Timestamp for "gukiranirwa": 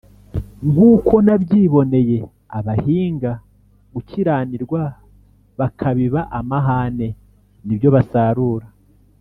3.93-4.81